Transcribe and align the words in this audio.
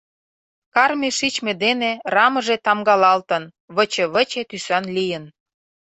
Карме 0.73 1.09
шичме 1.17 1.53
дене 1.63 1.91
рамыже 2.15 2.55
тамгалалтын, 2.65 3.43
выче-выче 3.75 4.41
тӱсан 4.49 4.85
лийын. 4.95 5.25